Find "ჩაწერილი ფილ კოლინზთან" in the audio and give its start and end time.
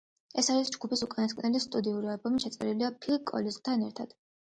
2.45-3.85